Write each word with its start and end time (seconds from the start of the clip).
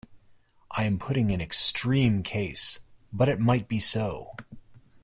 I 0.71 0.85
am 0.85 0.97
putting 0.97 1.29
an 1.29 1.41
extreme 1.41 2.23
case, 2.23 2.79
but 3.13 3.29
it 3.29 3.37
might 3.37 3.67
be 3.67 3.77
so. 3.77 4.33